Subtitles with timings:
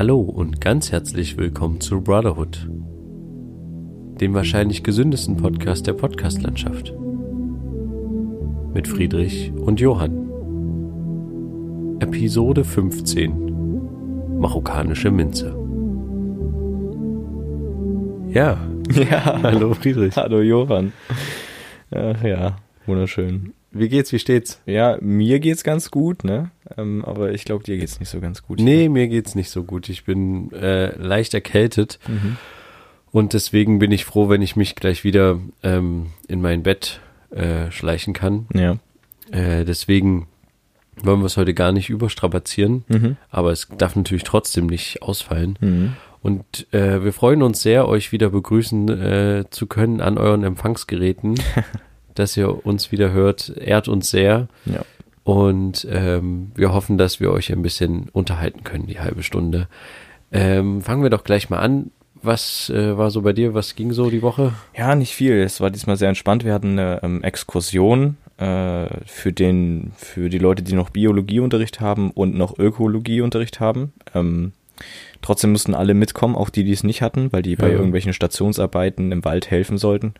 [0.00, 2.66] Hallo und ganz herzlich willkommen zu Brotherhood,
[4.18, 6.94] dem wahrscheinlich gesündesten Podcast der Podcastlandschaft.
[8.72, 10.30] Mit Friedrich und Johann.
[12.00, 15.54] Episode 15 Marokkanische Minze.
[18.32, 18.56] Ja,
[18.94, 20.16] Ja, hallo Friedrich.
[20.16, 20.94] hallo Johann.
[21.90, 23.52] Ach ja, wunderschön.
[23.70, 24.62] Wie geht's, wie steht's?
[24.64, 26.52] Ja, mir geht's ganz gut, ne?
[26.80, 28.60] Ähm, aber ich glaube, dir geht's nicht so ganz gut.
[28.60, 29.88] Nee, mir geht's nicht so gut.
[29.88, 32.36] Ich bin äh, leicht erkältet Mhm.
[33.12, 37.70] und deswegen bin ich froh, wenn ich mich gleich wieder ähm, in mein Bett äh,
[37.70, 38.46] schleichen kann.
[38.54, 38.76] Ja.
[39.30, 40.26] Äh, deswegen
[41.02, 43.16] wollen wir es heute gar nicht überstrapazieren, Mhm.
[43.30, 45.56] aber es darf natürlich trotzdem nicht ausfallen.
[45.60, 45.92] Mhm.
[46.22, 51.40] Und äh, wir freuen uns sehr, euch wieder begrüßen äh, zu können an euren Empfangsgeräten,
[52.14, 54.48] dass ihr uns wieder hört, ehrt uns sehr.
[54.66, 54.82] Ja.
[55.30, 59.68] Und ähm, wir hoffen, dass wir euch ein bisschen unterhalten können, die halbe Stunde.
[60.32, 61.92] Ähm, fangen wir doch gleich mal an.
[62.20, 63.54] Was äh, war so bei dir?
[63.54, 64.52] Was ging so die Woche?
[64.76, 65.34] Ja, nicht viel.
[65.40, 66.44] Es war diesmal sehr entspannt.
[66.44, 72.10] Wir hatten eine ähm, Exkursion äh, für den, für die Leute, die noch Biologieunterricht haben
[72.10, 73.92] und noch Ökologieunterricht haben.
[74.16, 74.50] Ähm,
[75.22, 77.74] trotzdem mussten alle mitkommen, auch die, die es nicht hatten, weil die bei Ja.
[77.74, 80.14] irgendwelchen Stationsarbeiten im Wald helfen sollten.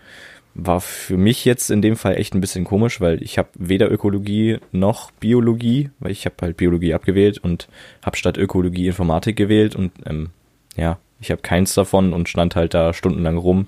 [0.55, 3.91] War für mich jetzt in dem Fall echt ein bisschen komisch, weil ich habe weder
[3.91, 7.69] Ökologie noch Biologie, weil ich habe halt Biologie abgewählt und
[8.05, 10.31] habe statt Ökologie Informatik gewählt und ähm,
[10.77, 13.67] ja, ich habe keins davon und stand halt da stundenlang rum.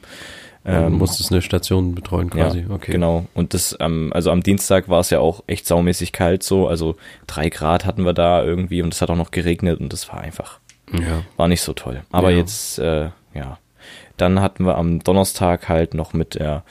[0.65, 2.61] Ähm, Ähm, musstest eine Station betreuen quasi.
[2.61, 2.93] ja, okay.
[2.93, 3.27] Genau.
[3.35, 6.69] Und das, ähm, also am Dienstag war es ja auch echt saumäßig kalt so.
[6.69, 6.97] Also
[7.27, 10.21] drei Grad hatten wir da irgendwie und es hat auch noch geregnet und das war
[10.21, 10.61] einfach,
[10.93, 11.23] Ja.
[11.37, 12.03] war nicht so toll.
[12.13, 12.39] Aber Ja.
[12.39, 13.59] jetzt, äh, ja.
[14.17, 16.63] Dann hatten wir am Donnerstag halt noch mit der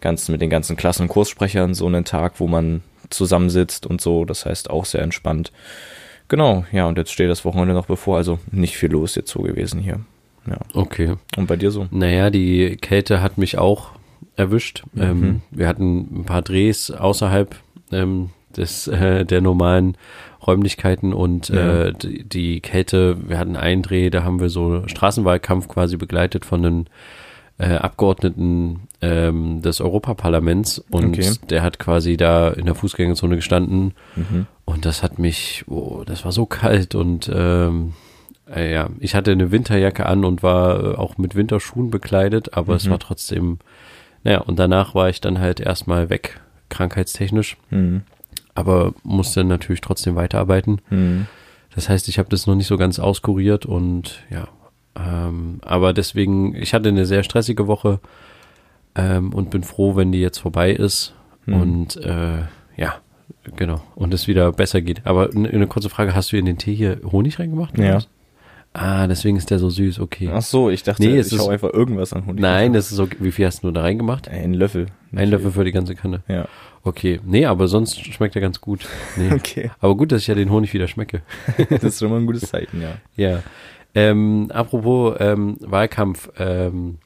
[0.00, 4.24] ganzen, mit den ganzen Klassen- und Kurssprechern so einen Tag, wo man zusammensitzt und so.
[4.24, 5.52] Das heißt auch sehr entspannt.
[6.28, 9.40] Genau, ja, und jetzt steht das Wochenende noch bevor, also nicht viel los jetzt so
[9.42, 10.00] gewesen hier.
[10.46, 10.58] Ja.
[10.74, 11.14] Okay.
[11.36, 11.88] Und bei dir so?
[11.90, 13.90] Naja, die Kälte hat mich auch
[14.36, 14.84] erwischt.
[14.92, 15.02] Mhm.
[15.02, 17.56] Ähm, wir hatten ein paar Drehs außerhalb
[17.92, 19.96] ähm, des, äh, der normalen
[20.46, 21.84] Räumlichkeiten und Ja.
[21.86, 26.44] äh, die, die Kälte, wir hatten einen Dreh, da haben wir so Straßenwahlkampf quasi begleitet
[26.44, 26.86] von den
[27.58, 31.30] äh, Abgeordneten ähm, des Europaparlaments und Okay.
[31.50, 34.46] der hat quasi da in der Fußgängerzone gestanden Mhm.
[34.64, 37.92] und das hat mich, oh, das war so kalt und ähm,
[38.54, 42.74] äh, ja, ich hatte eine Winterjacke an und war äh, auch mit Winterschuhen bekleidet, aber
[42.76, 42.90] es Mhm.
[42.92, 43.58] war trotzdem,
[44.24, 46.40] naja, und danach war ich dann halt erstmal weg,
[46.70, 48.02] krankheitstechnisch, Mhm.
[48.60, 50.80] Aber musste natürlich trotzdem weiterarbeiten.
[50.90, 51.26] Mhm.
[51.74, 54.48] Das heißt, ich habe das noch nicht so ganz auskuriert und ja,
[54.96, 58.00] ähm, aber deswegen, ich hatte eine sehr stressige Woche
[58.94, 61.14] ähm, und bin froh, wenn die jetzt vorbei ist
[61.46, 61.54] Mhm.
[61.54, 62.42] und äh,
[62.76, 62.94] ja,
[63.56, 65.06] genau, und es wieder besser geht.
[65.06, 67.78] Aber eine, kurze Frage, hast du in den Tee hier Honig reingemacht?
[67.78, 67.94] Ja.
[67.96, 68.08] was?
[68.72, 70.30] Ah, deswegen ist der so süß, okay.
[70.32, 72.40] Ach so, ich dachte, Nee, es ich ist- hau einfach irgendwas an Honig.
[72.40, 73.16] Nein, das ist okay.
[73.18, 74.28] Wie viel hast du da reingemacht?
[74.28, 74.86] Ein Löffel.
[75.12, 76.22] Ein Löffel für die ganze Kanne.
[76.28, 76.46] Ja.
[76.84, 77.20] Okay.
[77.24, 78.86] Nee, aber sonst schmeckt er ganz gut.
[79.16, 79.30] Nee.
[79.34, 79.70] Okay.
[79.80, 81.22] Aber gut, dass ich ja den Honig wieder schmecke.
[81.68, 82.92] Das ist schon mal ein gutes Zeichen, ja.
[83.16, 83.42] Ja.
[83.94, 86.98] Ähm, apropos ähm, Wahlkampf, ähm,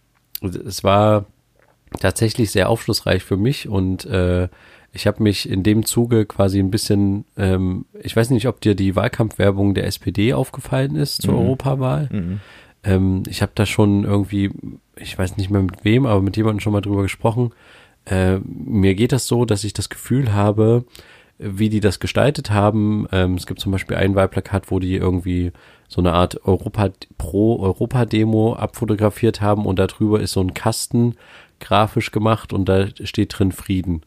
[0.43, 1.25] es war
[1.99, 4.49] tatsächlich sehr aufschlussreich für mich und äh,
[4.95, 8.75] ich habe mich in dem Zuge quasi ein bisschen, ähm, ich weiß nicht, ob dir
[8.75, 11.41] die Wahlkampfwerbung der SPD aufgefallen ist zur Mhm.
[11.41, 12.09] Europawahl.
[12.13, 12.41] Mhm.
[12.85, 14.51] Ähm, ich habe da schon irgendwie,
[14.97, 17.51] ich weiß nicht mehr mit wem, aber mit jemandem schon mal drüber gesprochen.
[18.07, 20.85] Äh, mir geht das so, dass ich das Gefühl habe,
[21.39, 23.07] wie die das gestaltet haben.
[23.11, 25.51] Ähm, es gibt zum Beispiel ein Wahlplakat, wo die irgendwie
[25.89, 31.15] so eine Art Europa pro Europa Demo abfotografiert haben und darüber ist so ein Kasten
[31.61, 34.03] grafisch gemacht und da steht drin Frieden.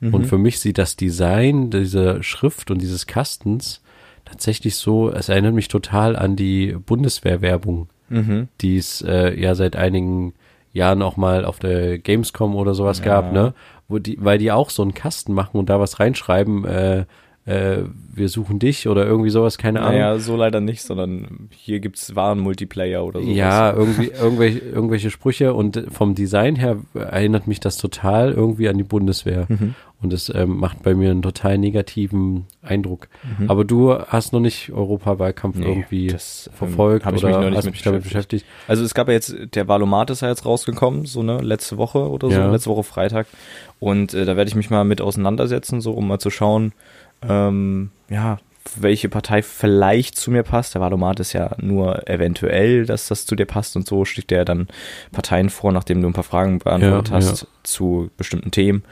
[0.00, 3.82] Und für mich sieht das Design dieser Schrift und dieses Kastens
[4.24, 8.48] tatsächlich so, es erinnert mich total an die Bundeswehrwerbung, Mhm.
[8.60, 10.34] die es äh, ja seit einigen
[10.72, 13.04] Jahren auch mal auf der Gamescom oder sowas Ja.
[13.04, 13.54] gab, ne?
[13.88, 17.04] Wo die, weil die auch so einen Kasten machen und da was reinschreiben, äh,
[17.46, 20.00] äh, wir suchen dich oder irgendwie sowas, keine Ahnung.
[20.00, 23.36] Naja, so leider nicht, sondern hier gibt's Waren-Multiplayer oder sowas.
[23.36, 28.76] Ja, irgendwie, irgendwelche, irgendwelche Sprüche und vom Design her erinnert mich das total irgendwie an
[28.76, 29.46] die Bundeswehr.
[29.48, 29.74] Mhm.
[30.02, 33.08] Und das ähm, macht bei mir einen total negativen Eindruck.
[33.38, 33.48] Mhm.
[33.48, 37.40] Aber du hast noch nicht Europawahlkampf Nee, irgendwie das, ähm, verfolgt hab ich oder mich
[37.40, 38.44] noch nicht hast mich damit beschäftigt?
[38.68, 42.10] Also es gab ja jetzt, der Valomat ist ja jetzt rausgekommen, so ne, letzte Woche
[42.10, 42.50] oder so, Ja.
[42.50, 43.26] letzte Woche Freitag.
[43.78, 46.72] Und äh, da werde ich mich mal mit auseinandersetzen, so um mal zu schauen,
[47.22, 48.38] ähm, ja,
[48.74, 50.74] welche Partei vielleicht zu mir passt.
[50.74, 54.44] Der Valomat ist ja nur eventuell, dass das zu dir passt und so schlägt der
[54.44, 54.66] dann
[55.12, 58.84] Parteien vor, nachdem du ein paar Fragen beantwortet Ja, hast, zu bestimmten Themen.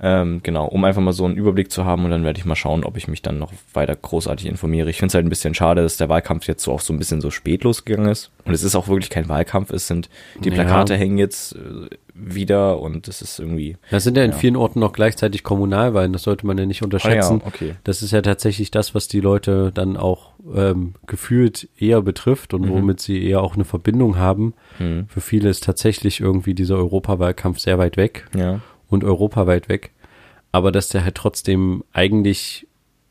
[0.00, 2.54] Ähm, genau, um einfach mal so einen Überblick zu haben und dann werde ich mal
[2.54, 4.88] schauen, ob ich mich dann noch weiter großartig informiere.
[4.90, 6.98] Ich finde es halt ein bisschen schade, dass der Wahlkampf jetzt so auch so ein
[6.98, 8.30] bisschen so spät losgegangen ist.
[8.44, 10.08] Und es ist auch wirklich kein Wahlkampf, es sind,
[10.44, 11.00] die Plakate ja.
[11.00, 13.76] hängen jetzt äh, wieder und das ist irgendwie.
[13.90, 14.36] Das sind ja in ja.
[14.36, 17.40] vielen Orten noch gleichzeitig Kommunalwahlen, das sollte man ja nicht unterschätzen.
[17.40, 17.74] Ah, ja, okay.
[17.82, 22.62] Das ist ja tatsächlich das, was die Leute dann auch ähm, gefühlt eher betrifft und
[22.62, 22.70] mhm.
[22.70, 24.54] womit sie eher auch eine Verbindung haben.
[24.78, 25.06] Mhm.
[25.08, 28.60] Für viele ist tatsächlich irgendwie dieser Europawahlkampf sehr weit weg ja.
[28.88, 29.92] und europaweit weg.
[30.52, 32.66] Aber dass der halt trotzdem eigentlich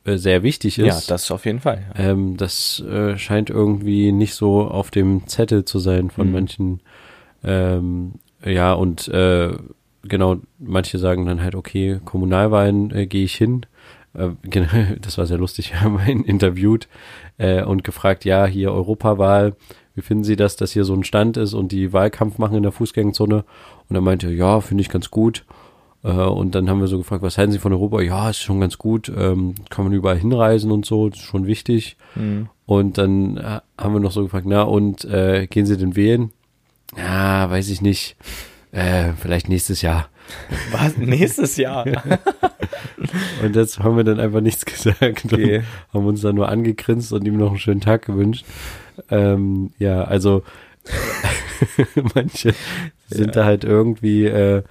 [0.06, 0.86] äh, sehr wichtig ist.
[0.86, 1.86] Ja, das auf jeden Fall.
[1.96, 2.12] Ja.
[2.12, 6.34] Ähm, das äh, scheint irgendwie nicht so auf dem Zettel zu sein von mhm.
[6.34, 6.82] manchen
[7.44, 8.14] ähm,
[8.44, 9.54] ja, und äh,
[10.04, 13.66] genau, manche sagen dann halt, okay, Kommunalwahlen äh, gehe ich hin.
[14.14, 14.68] Äh, genau,
[15.02, 16.88] das war sehr lustig, wir haben ihn interviewt
[17.38, 19.56] äh, und gefragt, ja, hier Europawahl,
[19.98, 22.62] wie finden Sie das, dass hier so ein Stand ist und die Wahlkampf machen in
[22.62, 23.44] der Fußgängerzone?
[23.90, 25.44] Und er meinte, ja, finde ich ganz gut.
[26.04, 28.02] Äh, und dann haben wir so gefragt, was halten Sie von Europa?
[28.02, 31.98] Ja, ist schon ganz gut, ähm, kann man überall hinreisen und so, ist schon wichtig.
[32.14, 32.48] Mhm.
[32.68, 36.32] Und dann äh, haben wir noch so gefragt, na und äh, gehen Sie denn wählen?
[36.96, 38.18] Ja, weiß ich nicht.
[38.72, 40.10] Äh, vielleicht nächstes Jahr.
[40.72, 40.96] Was?
[40.98, 41.86] Nächstes Jahr?
[43.44, 45.64] und jetzt haben wir dann einfach nichts gesagt okay.
[45.94, 48.46] haben uns dann nur angegrinst und ihm noch einen schönen Tag gewünscht.
[49.10, 50.44] Ähm, ja, also
[52.16, 52.54] manche
[53.08, 53.32] sind ja.
[53.32, 54.64] da halt irgendwie, äh,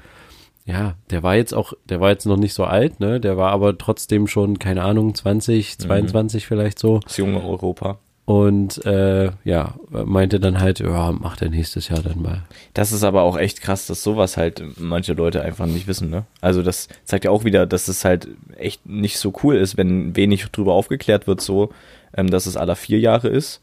[0.64, 3.20] ja, der war jetzt auch, der war jetzt noch nicht so alt, ne?
[3.20, 6.46] Der war aber trotzdem schon, keine Ahnung, 20, 22 mhm.
[6.46, 7.00] vielleicht so.
[7.00, 7.98] Das junge Europa.
[8.26, 12.43] Und äh, ja, meinte dann halt, ja, macht er nächstes Jahr dann mal.
[12.75, 16.25] Das ist aber auch echt krass, dass sowas halt manche Leute einfach nicht wissen, ne?
[16.40, 18.26] Also das zeigt ja auch wieder, dass es halt
[18.56, 21.70] echt nicht so cool ist, wenn wenig drüber aufgeklärt wird, so,
[22.17, 23.61] ähm, dass es aller vier Jahre ist.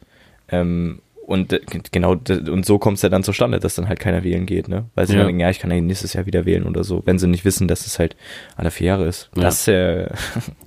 [0.48, 1.60] Ähm, und
[1.92, 4.86] genau, und so kommt es ja dann zustande, dass dann halt keiner wählen geht, ne?
[4.96, 5.20] Weil sie ja.
[5.20, 7.44] dann denken, ja, ich kann ja nächstes Jahr wieder wählen oder so, wenn sie nicht
[7.44, 8.16] wissen, dass es halt
[8.56, 9.30] alle vier Jahre ist.
[9.36, 9.42] Ja.
[9.42, 10.08] Das ist ja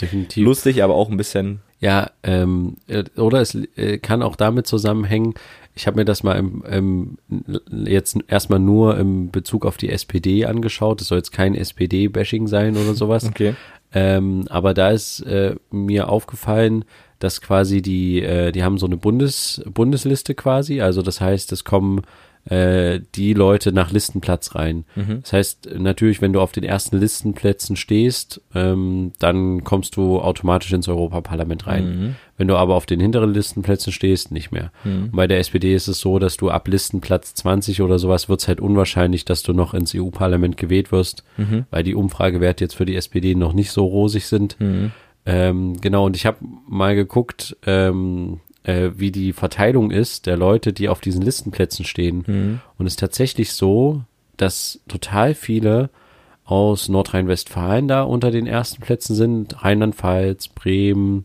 [0.02, 4.66] definitiv lustig, aber auch ein bisschen ja, ähm, äh, oder es äh, kann auch damit
[4.66, 5.34] zusammenhängen,
[5.76, 7.18] ich habe mir das mal im, im,
[7.86, 11.02] jetzt erstmal nur im Bezug auf die SPD angeschaut.
[11.02, 13.30] Es soll jetzt kein SPD-Bashing sein oder sowas.
[13.36, 13.54] Okay.
[13.92, 16.84] Ähm, aber da ist äh, mir aufgefallen,
[17.18, 20.80] dass quasi die, äh, die haben so eine Bundes, Bundesliste quasi.
[20.80, 22.02] Also das heißt, es kommen
[22.46, 24.84] äh, die Leute nach Listenplatz rein.
[24.94, 25.20] Mhm.
[25.22, 30.72] Das heißt, natürlich, wenn du auf den ersten Listenplätzen stehst, ähm, dann kommst du automatisch
[30.72, 31.84] ins Europaparlament rein.
[31.84, 32.16] Mhm.
[32.36, 34.70] Wenn du aber auf den hinteren Listenplätzen stehst, nicht mehr.
[34.84, 35.10] Mhm.
[35.12, 38.48] bei der SPD ist es so, dass du ab Listenplatz 20 oder sowas wird es
[38.48, 41.64] halt unwahrscheinlich, dass du noch ins EU-Parlament gewählt wirst, mhm.
[41.70, 44.56] weil die Umfragewerte jetzt für die SPD noch nicht so rosig sind.
[44.60, 44.92] Mhm.
[45.24, 46.38] Ähm, genau, und ich habe
[46.68, 52.24] mal geguckt, ähm, äh, wie die Verteilung ist der Leute, die auf diesen Listenplätzen stehen.
[52.26, 52.60] Mhm.
[52.76, 54.02] Und es ist tatsächlich so,
[54.36, 55.90] dass total viele
[56.44, 59.62] aus Nordrhein-Westfalen da unter den ersten Plätzen sind.
[59.62, 61.24] Rheinland-Pfalz, Bremen,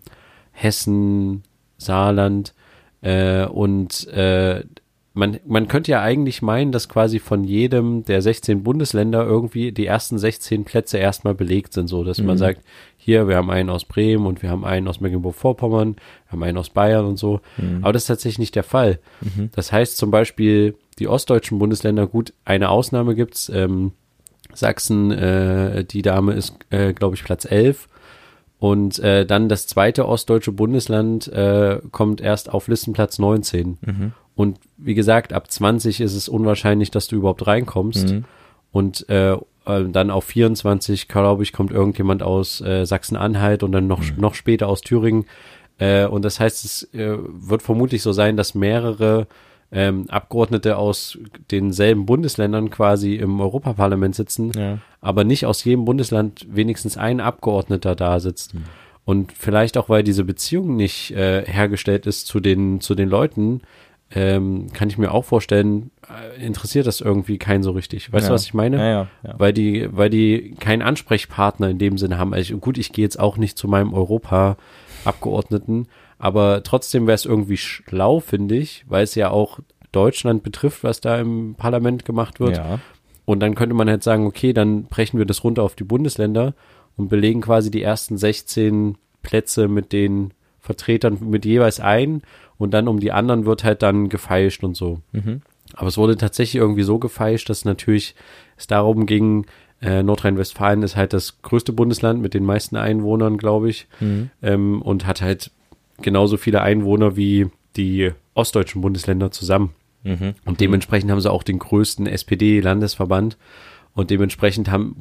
[0.52, 1.44] Hessen,
[1.78, 2.54] Saarland.
[3.02, 4.64] Äh, und äh,
[5.13, 9.86] man, man könnte ja eigentlich meinen, dass quasi von jedem der 16 Bundesländer irgendwie die
[9.86, 12.28] ersten 16 Plätze erstmal belegt sind, so dass mhm.
[12.28, 12.62] man sagt,
[12.98, 16.58] hier, wir haben einen aus Bremen und wir haben einen aus Mecklenburg-Vorpommern, wir haben einen
[16.58, 17.42] aus Bayern und so.
[17.58, 17.80] Mhm.
[17.81, 19.00] Aber das ist tatsächlich nicht der Fall.
[19.19, 19.50] Mhm.
[19.54, 23.92] Das heißt zum Beispiel, die ostdeutschen Bundesländer, gut, eine Ausnahme gibt's, ähm,
[24.54, 27.88] Sachsen, äh, die Dame ist, äh, glaube ich, Platz 11.
[28.62, 33.80] Und äh, dann das zweite ostdeutsche Bundesland äh, kommt erst auf Listenplatz 19.
[33.82, 34.12] Mhm.
[34.36, 38.12] Und wie gesagt, ab 20 ist es unwahrscheinlich, dass du überhaupt reinkommst.
[38.12, 38.25] Mhm.
[38.72, 43.88] Und äh, äh, dann auf 24, glaube ich, kommt irgendjemand aus äh, Sachsen-Anhalt und dann
[43.88, 44.22] noch, mhm.
[44.22, 45.25] noch später aus Thüringen.
[45.80, 49.25] Äh, und das heißt, es äh, wird vermutlich so sein, dass mehrere
[49.72, 51.18] ähm, Abgeordnete aus
[51.50, 54.80] denselben Bundesländern quasi im Europaparlament sitzen, ja.
[55.00, 58.54] aber nicht aus jedem Bundesland wenigstens ein Abgeordneter da sitzt.
[58.54, 58.63] Mhm.
[59.04, 63.62] Und vielleicht auch, weil diese Beziehung nicht äh, hergestellt ist zu den, zu den Leuten,
[64.13, 68.12] ähm, kann ich mir auch vorstellen, äh, interessiert das irgendwie keinen so richtig.
[68.12, 68.30] Weißt ja.
[68.30, 68.78] du, was ich meine?
[68.78, 69.36] Ja, ja.
[69.38, 72.34] Weil die, weil die keinen Ansprechpartner in dem Sinne haben.
[72.34, 75.88] Also gut, ich gehe jetzt auch nicht zu meinem Europa-Abgeordneten,
[76.22, 79.60] aber trotzdem wäre es irgendwie schlau, finde ich, weil es ja auch
[79.92, 82.58] Deutschland betrifft, was da im Parlament gemacht wird.
[82.58, 82.80] Ja.
[83.25, 86.54] Und dann könnte man halt sagen, okay, dann brechen wir das runter auf die Bundesländer
[86.96, 92.22] und belegen quasi die ersten 16 Plätze mit den Vertretern mit jeweils ein
[92.60, 95.00] und dann um die anderen wird halt dann gefeilscht und so.
[95.13, 95.42] Mhm.
[95.74, 98.13] Aber es wurde tatsächlich irgendwie so gefeilscht, dass natürlich
[98.58, 99.48] es darum ging,
[99.82, 104.30] äh, Nordrhein-Westfalen ist halt das größte Bundesland mit den meisten Einwohnern, glaube ich, mhm.
[104.44, 105.50] ähm, und hat halt
[106.01, 109.72] genauso viele Einwohner wie die ostdeutschen Bundesländer zusammen.
[110.03, 110.34] Mhm.
[110.46, 113.38] Und dementsprechend haben sie auch den größten SPD-Landesverband.
[113.93, 114.96] Und dementsprechend haben,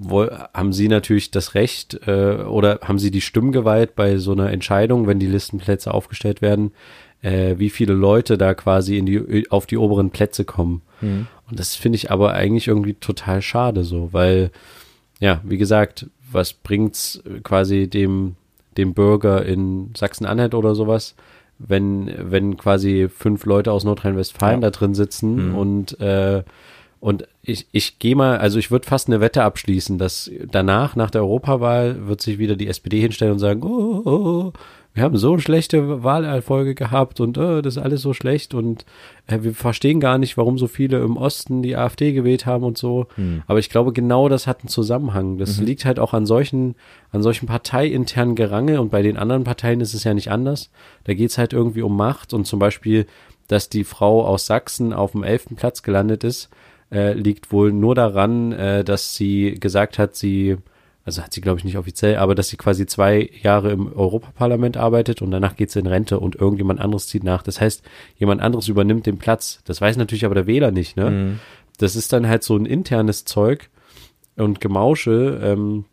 [0.53, 5.07] haben sie natürlich das Recht äh, oder haben sie die Stimmgewalt bei so einer Entscheidung,
[5.07, 6.73] wenn die Listenplätze aufgestellt werden,
[7.23, 10.83] äh, wie viele Leute da quasi in die, auf die oberen Plätze kommen.
[11.01, 11.29] Mhm.
[11.49, 14.51] Und das finde ich aber eigentlich irgendwie total schade so, weil,
[15.21, 18.35] ja, wie gesagt, was bringt's quasi dem,
[18.81, 21.15] dem Bürger in Sachsen-Anhalt oder sowas,
[21.59, 24.71] wenn, wenn quasi fünf Leute aus Nordrhein-Westfalen ja.
[24.71, 25.55] da drin sitzen mhm.
[25.55, 26.43] und äh,
[27.01, 31.11] und ich, ich gehe mal, also ich würde fast eine Wette abschließen, dass danach, nach
[31.11, 34.53] der Europawahl, wird sich wieder die SPD hinstellen und sagen, oh, oh, oh
[34.93, 38.85] wir haben so schlechte Wahlerfolge gehabt und oh, das ist alles so schlecht und
[39.29, 42.77] äh, wir verstehen gar nicht, warum so viele im Osten die AfD gewählt haben und
[42.77, 43.07] so.
[43.15, 43.43] Hm.
[43.47, 45.39] Aber ich glaube, genau das hat einen Zusammenhang.
[45.39, 45.67] Das mhm.
[45.67, 46.75] liegt halt auch an solchen,
[47.13, 50.71] an solchen parteiinternen Gerange und bei den anderen Parteien ist es ja nicht anders.
[51.05, 53.07] Da geht's halt irgendwie um Macht und zum Beispiel,
[53.47, 56.51] dass die Frau aus Sachsen auf dem elften Platz gelandet ist,
[56.93, 60.57] äh, liegt wohl nur daran, äh, dass sie gesagt hat, sie,
[61.11, 64.77] also hat sie glaube ich nicht offiziell, aber dass sie quasi zwei Jahre im Europaparlament
[64.77, 67.43] arbeitet und danach geht sie in Rente und irgendjemand anderes zieht nach.
[67.43, 67.83] Das heißt,
[68.17, 69.61] jemand anderes übernimmt den Platz.
[69.65, 71.11] Das weiß natürlich aber der Wähler nicht, ne?
[71.11, 71.39] Mhm.
[71.79, 73.71] Das ist dann halt so ein internes Zeug
[74.37, 75.41] und Gemausche.
[75.43, 75.87] Ähm,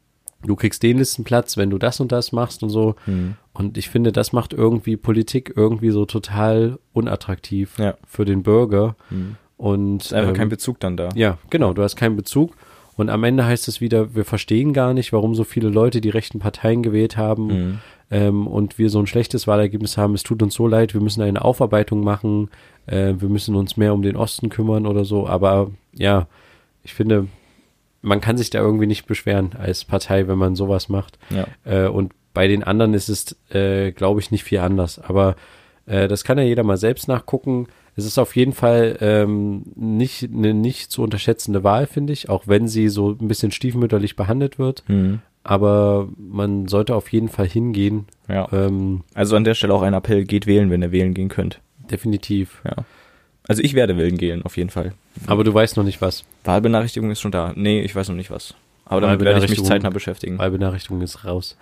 [0.44, 2.96] du kriegst den Listenplatz, wenn du das und das machst und so.
[3.08, 3.36] Mhm.
[3.54, 7.96] Und ich finde, das macht irgendwie Politik irgendwie so total unattraktiv ja.
[8.06, 8.96] für den Bürger.
[9.10, 9.38] Mhm.
[9.56, 11.10] Und ist einfach ähm, kein Bezug dann da.
[11.16, 12.56] Ja, genau, du hast keinen Bezug.
[12.98, 16.10] Und am Ende heißt es wieder, wir verstehen gar nicht, warum so viele Leute die
[16.10, 17.80] rechten Parteien gewählt haben mhm.
[18.10, 20.16] ähm, und wir so ein schlechtes Wahlergebnis haben.
[20.16, 22.50] Es tut uns so leid, wir müssen eine Aufarbeitung machen,
[22.88, 25.28] äh, wir müssen uns mehr um den Osten kümmern oder so.
[25.28, 26.28] Aber ja,
[26.84, 27.28] ich finde,
[28.02, 31.20] man kann sich da irgendwie nicht beschweren als Partei, wenn man sowas macht.
[31.30, 31.48] Ja.
[31.66, 34.98] Äh, und bei den anderen ist es, äh, glaube ich, nicht viel anders.
[34.98, 35.36] Aber
[35.86, 40.30] äh, das kann ja jeder mal selbst nachgucken es ist auf jeden Fall ähm, nicht
[40.32, 44.60] eine nicht zu unterschätzende Wahl, finde ich, auch wenn sie so ein bisschen stiefmütterlich behandelt
[44.60, 44.84] wird.
[44.88, 45.20] Mhm.
[45.44, 48.06] Aber man sollte auf jeden Fall hingehen.
[48.28, 48.48] Ja.
[48.52, 51.60] Ähm, also an der Stelle auch ein Appell, geht wählen, wenn ihr wählen gehen könnt.
[51.90, 52.62] Definitiv.
[52.64, 52.86] Ja.
[53.48, 54.94] Also ich werde wählen gehen, auf jeden Fall.
[55.26, 56.24] Aber du weißt noch nicht was.
[56.44, 57.54] Wahlbenachrichtigung ist schon da.
[57.56, 58.54] Nee, ich weiß noch nicht was.
[58.86, 60.38] Aber damit werde ich mich zeitnah beschäftigen.
[60.38, 61.58] Wahlbenachrichtigung ist raus.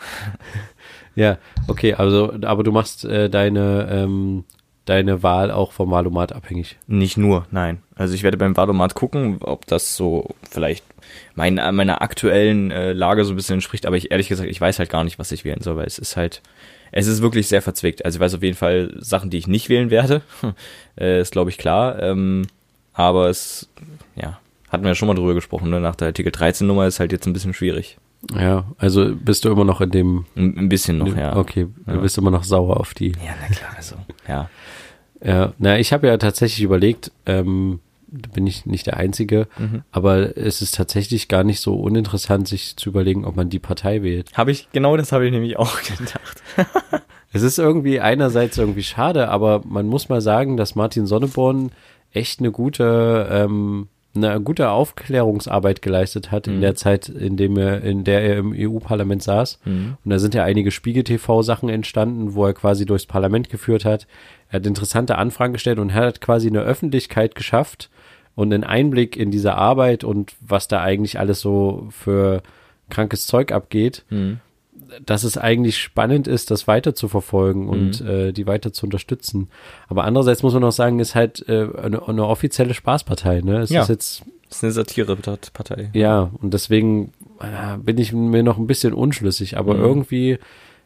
[1.15, 1.37] ja,
[1.67, 4.43] okay, also, aber du machst äh, deine ähm,
[4.85, 6.77] deine Wahl auch vom Wahlomat abhängig?
[6.87, 7.81] Nicht nur, nein.
[7.95, 10.85] Also ich werde beim Wahlomat gucken, ob das so vielleicht
[11.35, 14.79] mein, meiner aktuellen äh, Lage so ein bisschen entspricht, aber ich ehrlich gesagt, ich weiß
[14.79, 16.41] halt gar nicht, was ich wählen soll, weil es ist halt,
[16.91, 18.05] es ist wirklich sehr verzwickt.
[18.05, 20.21] Also ich weiß auf jeden Fall Sachen, die ich nicht wählen werde,
[20.99, 22.47] äh, ist glaube ich klar, ähm,
[22.93, 23.69] aber es,
[24.15, 24.39] ja,
[24.69, 25.81] hatten wir ja schon mal drüber gesprochen, ne?
[25.81, 27.97] nach der Artikel 13 Nummer ist halt jetzt ein bisschen schwierig.
[28.34, 30.25] Ja, also bist du immer noch in dem.
[30.36, 31.36] Ein bisschen noch, ja.
[31.36, 32.00] Okay, du ja.
[32.00, 33.10] bist immer noch sauer auf die.
[33.10, 33.96] Ja, na klar, also,
[34.27, 34.50] ja.
[35.24, 39.84] Ja, na, ich habe ja tatsächlich überlegt, ähm, bin ich nicht der Einzige, mhm.
[39.91, 44.03] aber es ist tatsächlich gar nicht so uninteressant, sich zu überlegen, ob man die Partei
[44.03, 44.29] wählt.
[44.34, 46.44] Habe ich, genau das habe ich nämlich auch gedacht.
[47.34, 51.72] es ist irgendwie einerseits irgendwie schade, aber man muss mal sagen, dass Martin Sonneborn
[52.12, 56.55] echt eine gute ähm, eine gute Aufklärungsarbeit geleistet hat mhm.
[56.55, 59.60] in der Zeit, in dem er, in der er im EU-Parlament saß.
[59.65, 59.98] Mhm.
[60.03, 64.07] Und da sind ja einige Spiegel-TV-Sachen entstanden, wo er quasi durchs Parlament geführt hat.
[64.50, 67.89] Er hat interessante Anfragen gestellt und hat quasi eine Öffentlichkeit geschafft
[68.36, 72.41] und einen Einblick in diese Arbeit und was da eigentlich alles so für
[72.89, 74.05] krankes Zeug abgeht.
[74.10, 74.39] Mhm
[75.05, 78.07] dass es eigentlich spannend ist, das weiter zu verfolgen und mhm.
[78.07, 79.49] äh, die weiter zu unterstützen.
[79.87, 83.41] Aber andererseits muss man auch sagen, ist halt äh, eine, eine offizielle Spaßpartei.
[83.41, 83.59] Ne?
[83.59, 83.81] Es ja.
[83.81, 85.89] ist jetzt das ist eine Satirepartei.
[85.93, 89.57] Ja, und deswegen äh, bin ich mir noch ein bisschen unschlüssig.
[89.57, 89.81] Aber mhm.
[89.81, 90.37] irgendwie,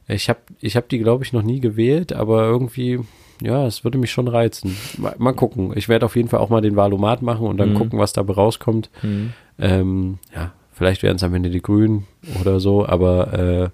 [0.07, 2.99] ich habe ich hab die, glaube ich, noch nie gewählt, aber irgendwie,
[3.41, 4.77] ja, es würde mich schon reizen.
[4.97, 5.73] Mal, mal gucken.
[5.75, 7.77] Ich werde auf jeden Fall auch mal den Wahlomat machen und dann mhm.
[7.77, 8.89] gucken, was dabei rauskommt.
[9.03, 9.33] Mhm.
[9.59, 12.07] Ähm, ja, vielleicht werden es am Ende die Grünen
[12.39, 13.69] oder so, aber äh,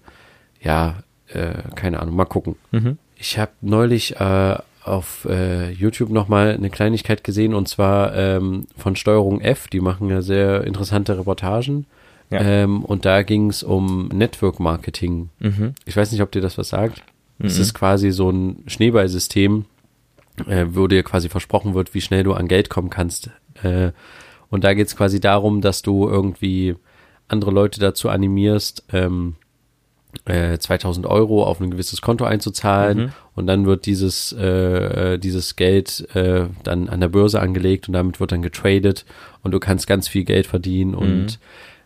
[0.65, 2.55] ja, äh, keine Ahnung, mal gucken.
[2.71, 2.97] Mhm.
[3.15, 8.95] Ich habe neulich äh, auf äh, YouTube nochmal eine Kleinigkeit gesehen und zwar ähm, von
[8.95, 11.85] Steuerung F, die machen ja sehr interessante Reportagen.
[12.31, 12.41] Ja.
[12.41, 15.29] Ähm, und da ging es um Network Marketing.
[15.39, 15.75] Mhm.
[15.85, 17.03] Ich weiß nicht, ob dir das was sagt.
[17.39, 17.61] Es mhm.
[17.61, 19.65] ist quasi so ein Schneeballsystem,
[20.47, 23.29] äh, wo dir quasi versprochen wird, wie schnell du an Geld kommen kannst.
[23.61, 23.91] Äh,
[24.49, 26.75] und da geht es quasi darum, dass du irgendwie
[27.27, 29.35] andere Leute dazu animierst, ähm,
[30.25, 33.09] äh, 2000 Euro auf ein gewisses Konto einzuzahlen mhm.
[33.35, 37.93] und dann wird dieses äh, äh, dieses Geld äh, dann an der Börse angelegt und
[37.93, 39.05] damit wird dann getradet
[39.43, 40.97] und du kannst ganz viel Geld verdienen mhm.
[40.97, 41.39] und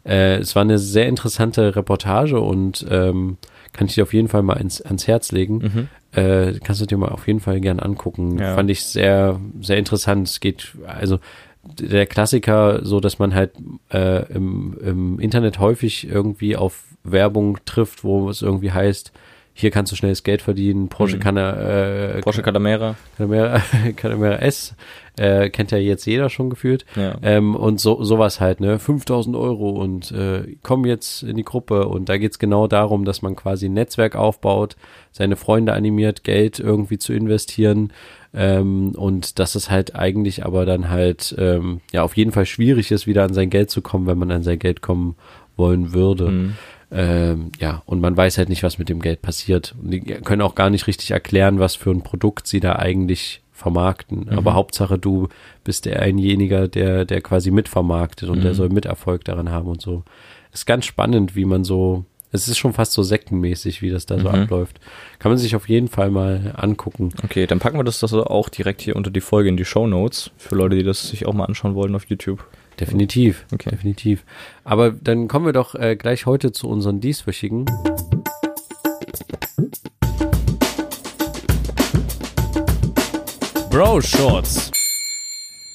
[0.05, 3.37] äh, es war eine sehr interessante Reportage und ähm,
[3.73, 5.57] kann ich dir auf jeden Fall mal ins, ans Herz legen.
[5.57, 6.19] Mhm.
[6.19, 8.39] Äh, kannst du dir mal auf jeden Fall gern angucken.
[8.39, 8.55] Ja.
[8.55, 10.27] Fand ich sehr, sehr interessant.
[10.27, 11.19] Es geht, also
[11.63, 13.51] der Klassiker, so dass man halt
[13.91, 19.11] äh, im, im Internet häufig irgendwie auf Werbung trifft, wo es irgendwie heißt,
[19.53, 21.19] hier kannst du schnelles Geld verdienen, Porsche Mhm.
[21.19, 22.95] kann er, äh, Porsche Calamera.
[23.17, 23.61] Panamera,
[23.97, 24.73] Panamera S,
[25.17, 26.85] äh, kennt ja jetzt jeder schon gefühlt.
[26.95, 27.15] Ja.
[27.23, 28.79] Ähm, und so sowas halt, ne?
[28.79, 31.89] 5000 Euro und äh, komm jetzt in die Gruppe.
[31.89, 34.77] Und da geht's genau darum, dass man quasi ein Netzwerk aufbaut,
[35.11, 37.91] seine Freunde animiert, Geld irgendwie zu investieren.
[38.33, 42.91] Ähm, und dass es halt eigentlich aber dann halt ähm, ja auf jeden Fall schwierig
[42.91, 45.15] ist, wieder an sein Geld zu kommen, wenn man an sein Geld kommen
[45.57, 46.29] wollen würde.
[46.29, 46.53] Mhm.
[46.91, 49.75] Ähm, ja, und man weiß halt nicht, was mit dem Geld passiert.
[49.81, 53.41] Und die können auch gar nicht richtig erklären, was für ein Produkt sie da eigentlich
[53.51, 54.29] vermarkten.
[54.29, 55.27] Aber Hauptsache, du
[55.63, 58.55] bist der einjeniger, der, der quasi mitvermarktet und der Mhm.
[58.55, 60.03] soll Miterfolg daran haben und so.
[60.53, 64.17] Ist ganz spannend, wie man so, es ist schon fast so sektenmäßig, wie das da
[64.17, 64.35] so Mhm.
[64.35, 64.79] abläuft.
[65.19, 67.09] Kann man sich auf jeden Fall mal angucken.
[67.23, 69.85] Okay, dann packen wir das doch auch direkt hier unter die Folge in die Show
[69.87, 72.47] Notes für Leute, die das sich auch mal anschauen wollen auf YouTube.
[72.79, 73.69] Definitiv, Okay.
[73.71, 74.23] definitiv.
[74.63, 77.65] Aber dann kommen wir doch äh, gleich heute zu unseren dieswöchigen.
[83.69, 84.71] Bro Shorts.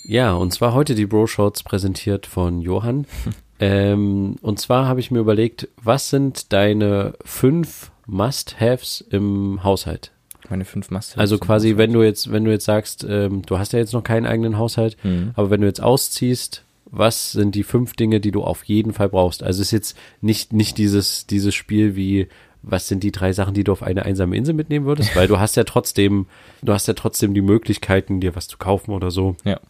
[0.05, 3.07] Ja, und zwar heute die Bro Shorts präsentiert von Johann.
[3.61, 10.11] ähm, und zwar habe ich mir überlegt, was sind deine fünf Must-Haves im Haushalt?
[10.51, 11.17] Meine fünf Must.
[11.17, 14.05] Also quasi, wenn du jetzt, wenn du jetzt sagst, ähm, du hast ja jetzt noch
[14.05, 15.31] keinen eigenen Haushalt, Mhm.
[15.35, 16.65] aber wenn du jetzt ausziehst,
[16.97, 19.43] was sind die fünf Dinge, die du auf jeden Fall brauchst?
[19.43, 22.29] Also es ist jetzt nicht, nicht dieses, dieses Spiel wie,
[22.63, 25.15] was sind die drei Sachen, die du auf eine einsame Insel mitnehmen würdest?
[25.17, 26.27] Weil du hast ja trotzdem,
[26.63, 29.37] du hast ja trotzdem die Möglichkeiten, dir was zu kaufen oder so.
[29.45, 29.61] Ja.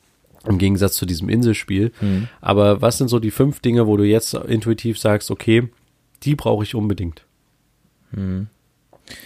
[0.47, 1.93] Im Gegensatz zu diesem Inselspiel.
[2.01, 2.29] Mhm.
[2.43, 5.69] Aber was sind so die fünf Dinge, wo du jetzt intuitiv sagst, okay,
[6.23, 7.25] die brauche ich unbedingt?
[8.11, 8.49] Mhm.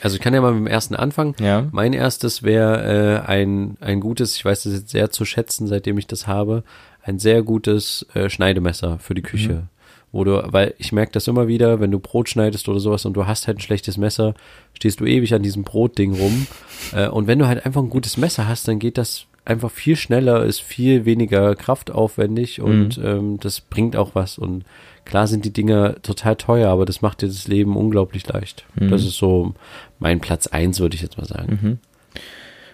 [0.03, 1.35] Also ich kann ja mal mit dem ersten anfangen.
[1.41, 1.69] Ja.
[1.71, 5.99] Mein erstes wäre äh, ein, ein gutes, ich weiß das jetzt sehr zu schätzen, seitdem
[5.99, 6.65] ich das habe,
[7.03, 9.69] ein sehr gutes äh, Schneidemesser für die Küche.
[10.11, 13.13] Wo du, weil ich merke das immer wieder, wenn du Brot schneidest oder sowas und
[13.13, 14.35] du hast halt ein schlechtes Messer,
[14.73, 16.47] stehst du ewig an diesem Brotding rum.
[16.95, 19.97] äh, und wenn du halt einfach ein gutes Messer hast, dann geht das einfach viel
[19.97, 24.39] schneller, ist viel weniger kraftaufwendig und ähm, das bringt auch was.
[24.39, 24.65] Und
[25.05, 28.67] klar sind die Dinger total teuer, aber das macht dir das Leben unglaublich leicht.
[28.75, 28.91] Mhm.
[28.91, 29.55] Das ist so
[29.99, 31.59] mein Platz eins, würde ich jetzt mal sagen.
[31.63, 31.79] Mhm.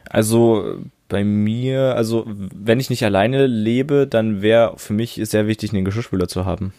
[0.09, 5.73] Also bei mir, also wenn ich nicht alleine lebe, dann wäre für mich sehr wichtig,
[5.73, 6.73] einen Geschirrspüler zu haben.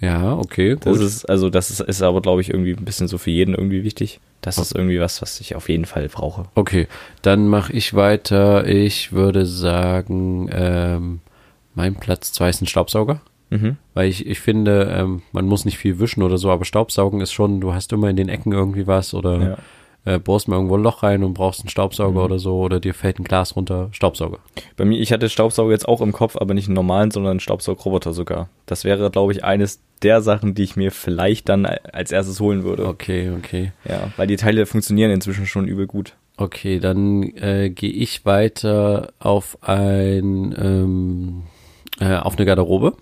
[0.00, 0.86] Ja, okay, gut.
[0.86, 3.54] Das ist, also das ist, ist aber, glaube ich, irgendwie ein bisschen so für jeden
[3.54, 4.20] irgendwie wichtig.
[4.40, 6.46] Das ist irgendwie was, was ich auf jeden Fall brauche.
[6.54, 6.88] okay,
[7.22, 8.66] dann mache ich weiter.
[8.66, 11.20] Ich würde sagen, ähm,
[11.74, 13.20] mein Platz zwei ist ein Staubsauger.
[13.50, 13.76] Mhm.
[13.94, 17.32] Weil ich, ich finde, ähm, man muss nicht viel wischen oder so, aber Staubsaugen ist
[17.32, 19.58] schon, du hast immer in den Ecken irgendwie was oder Ja.
[20.04, 22.24] Äh, bohrst mal irgendwo ein Loch rein und brauchst einen Staubsauger Mhm.
[22.24, 24.38] oder so oder dir fällt ein Glas runter, Staubsauger.
[24.76, 27.40] Bei mir, ich hatte Staubsauger jetzt auch im Kopf, aber nicht einen normalen, sondern einen
[27.40, 28.48] Staubsaugroboter sogar.
[28.66, 32.62] Das wäre, glaube ich, eines der Sachen, die ich mir vielleicht dann als erstes holen
[32.64, 32.86] würde.
[32.86, 33.72] Okay, okay.
[33.86, 36.14] Ja, weil die Teile funktionieren inzwischen schon übel gut.
[36.38, 41.42] Okay, dann äh, gehe ich weiter auf ein ähm,
[42.00, 42.94] äh, auf eine Garderobe.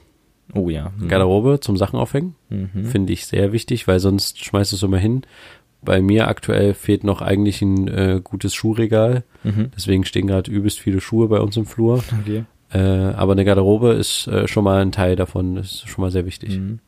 [0.54, 0.90] Oh ja.
[0.98, 1.08] Mhm.
[1.08, 2.34] Garderobe zum Sachen aufhängen.
[2.48, 2.86] Mhm.
[2.86, 5.22] Finde ich sehr wichtig, weil sonst schmeißt du es immer hin.
[5.82, 9.22] Bei mir aktuell fehlt noch eigentlich ein äh, gutes Schuhregal.
[9.44, 9.70] Mhm.
[9.76, 12.02] Deswegen stehen gerade übelst viele Schuhe bei uns im Flur.
[12.20, 12.44] Okay.
[12.72, 15.54] Äh, aber eine Garderobe ist äh, schon mal ein Teil davon.
[15.54, 16.58] Das ist schon mal sehr wichtig.
[16.58, 16.80] Mhm.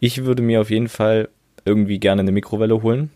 [0.00, 1.28] Ich würde mir auf jeden Fall
[1.64, 3.10] irgendwie gerne eine Mikrowelle holen.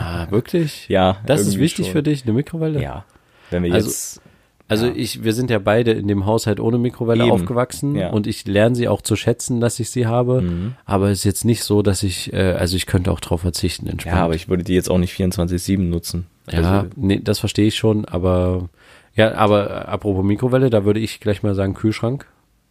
[0.00, 0.88] Ah, wirklich?
[0.88, 1.92] Ja, Das ist wichtig schon.
[1.92, 2.82] für dich, eine Mikrowelle?
[2.82, 3.04] Ja.
[3.50, 4.20] Wenn wir Also- jetzt.
[4.68, 4.92] Also Ja.
[4.96, 7.32] ich, wir sind ja beide in dem Haushalt ohne Mikrowelle Eben.
[7.32, 8.10] aufgewachsen Ja.
[8.10, 10.42] und ich lerne sie auch zu schätzen, dass ich sie habe.
[10.42, 10.74] Mhm.
[10.84, 13.86] Aber es ist jetzt nicht so, dass ich, äh, also ich könnte auch drauf verzichten,
[13.86, 14.16] entspannt.
[14.16, 16.26] Ja, aber ich würde die jetzt auch nicht 24-7 nutzen.
[16.50, 18.68] Ja, Also, nee, das verstehe ich schon, aber
[19.14, 22.26] ja, aber apropos Mikrowelle, da würde ich gleich mal sagen Kühlschrank.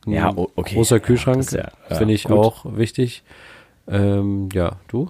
[0.05, 0.75] Ein Ja, okay.
[0.75, 2.37] Großer Kühlschrank, ja, finde ich gut.
[2.37, 3.23] auch wichtig.
[3.87, 5.09] Ähm, ja, du?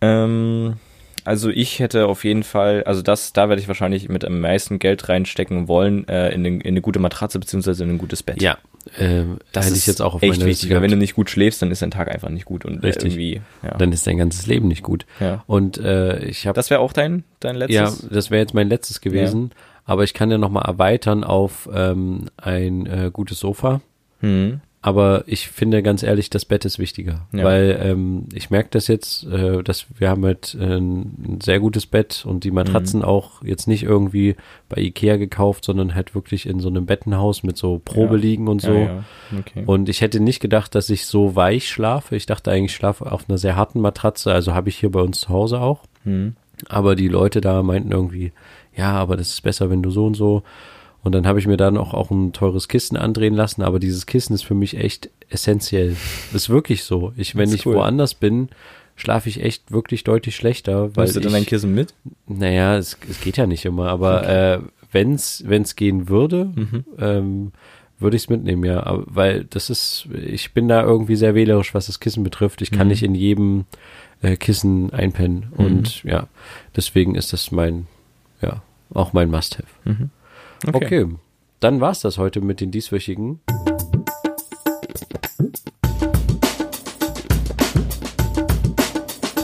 [0.00, 0.74] Ähm,
[1.24, 4.78] also ich hätte auf jeden Fall, also das, da werde ich wahrscheinlich mit am meisten
[4.78, 8.42] Geld reinstecken wollen, äh, in, den, in eine gute Matratze beziehungsweise in ein gutes Bett.
[8.42, 8.58] Ja,
[8.98, 11.30] ähm, das hätte ist ich jetzt auch auf echt wichtig, weil wenn du nicht gut
[11.30, 13.04] schläfst, dann ist dein Tag einfach nicht gut und Richtig.
[13.04, 13.76] Äh, irgendwie, ja.
[13.78, 15.06] Dann ist dein ganzes Leben nicht gut.
[15.20, 15.44] ja.
[15.46, 18.02] Und äh, ich habe Das wäre auch dein, dein letztes?
[18.02, 19.52] Ja, das wäre jetzt mein letztes gewesen.
[19.84, 23.80] Aber ich kann ja nochmal erweitern auf ähm, ein äh, gutes Sofa.
[24.20, 24.60] Hm.
[24.84, 27.28] Aber ich finde ganz ehrlich, das Bett ist wichtiger.
[27.32, 27.44] Ja.
[27.44, 31.86] Weil ähm, ich merke das jetzt, äh, dass wir haben halt äh, ein sehr gutes
[31.86, 33.06] Bett und die Matratzen Mhm.
[33.06, 34.34] auch jetzt nicht irgendwie
[34.68, 38.74] bei Ikea gekauft, sondern halt wirklich in so einem Bettenhaus mit so Probeliegen und so.
[38.74, 39.04] Ja, ja.
[39.38, 39.62] Okay.
[39.66, 42.16] Und ich hätte nicht gedacht, dass ich so weich schlafe.
[42.16, 44.32] Ich dachte eigentlich, ich schlafe auf einer sehr harten Matratze.
[44.32, 45.84] Also habe ich hier bei uns zu Hause auch.
[46.02, 46.34] Hm.
[46.68, 48.32] Aber die Leute da meinten irgendwie,
[48.76, 50.42] ja, aber das ist besser, wenn du so und so.
[51.02, 54.06] Und dann habe ich mir dann auch, auch ein teures Kissen andrehen lassen, aber dieses
[54.06, 55.96] Kissen ist für mich echt essentiell.
[56.32, 57.12] ist wirklich so.
[57.16, 57.74] Ich, wenn ich cool.
[57.74, 58.48] woanders bin,
[58.94, 60.94] schlafe ich echt wirklich deutlich schlechter.
[60.94, 61.94] Weil Nimmst du dann ich, dein Kissen mit?
[62.28, 64.58] Naja, es, es geht ja nicht immer, aber äh,
[64.92, 66.84] wenn's wenn's gehen würde, Mhm.
[66.98, 67.52] ähm,
[67.98, 68.82] würde ich es mitnehmen, ja.
[68.84, 72.60] Aber, weil das ist, ich bin da irgendwie sehr wählerisch, was das Kissen betrifft.
[72.62, 72.90] Ich kann Mhm.
[72.92, 73.64] nicht in jedem
[74.22, 75.46] äh, Kissen einpennen.
[75.56, 76.28] Und ja,
[76.76, 77.86] deswegen ist das mein,
[78.40, 78.62] ja,
[78.94, 79.66] auch mein Must-Have.
[79.84, 80.10] Mhm.
[80.66, 81.06] Okay.
[81.60, 83.40] Dann war's das heute mit den dieswöchigen.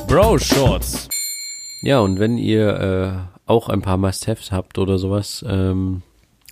[0.07, 1.09] Bro Shorts.
[1.83, 6.02] Ja, und wenn ihr äh, auch ein paar Must-Haves habt oder sowas, ähm,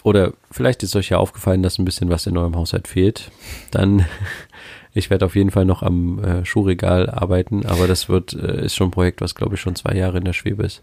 [0.04, 3.30] oder vielleicht ist euch ja aufgefallen, dass ein bisschen was in eurem Haushalt fehlt,
[3.70, 4.06] dann
[4.96, 8.74] ich werde auf jeden Fall noch am äh, Schuhregal arbeiten, aber das wird äh, ist
[8.74, 10.80] schon ein Projekt, was glaube ich schon zwei Jahre in der Schwebe ist.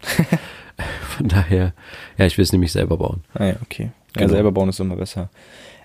[1.16, 1.72] Von daher,
[2.18, 3.22] ja, ich will es nämlich selber bauen.
[3.34, 3.90] Ah ja, okay.
[4.16, 4.32] Ja, Genau.
[4.34, 5.28] selber bauen ist immer besser.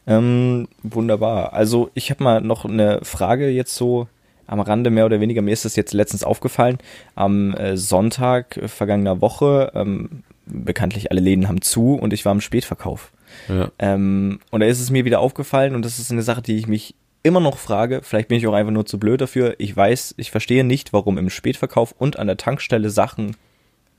[0.07, 1.53] Ähm, wunderbar.
[1.53, 4.07] Also ich habe mal noch eine Frage jetzt so
[4.47, 5.41] am Rande mehr oder weniger.
[5.41, 6.77] Mir ist das jetzt letztens aufgefallen.
[7.15, 12.31] Am äh, Sonntag äh, vergangener Woche, ähm, bekanntlich alle Läden haben zu und ich war
[12.31, 13.11] im Spätverkauf.
[13.47, 13.69] Ja.
[13.77, 16.67] Ähm, und da ist es mir wieder aufgefallen und das ist eine Sache, die ich
[16.67, 18.01] mich immer noch frage.
[18.03, 19.55] Vielleicht bin ich auch einfach nur zu blöd dafür.
[19.57, 23.35] Ich weiß, ich verstehe nicht, warum im Spätverkauf und an der Tankstelle Sachen